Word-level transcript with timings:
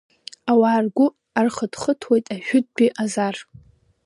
Ауаа 0.51 0.79
ргәы 0.83 1.07
архыҭхыҭуеит 1.39 2.25
ажәытәтәи 2.33 2.89
Азар. 3.01 3.35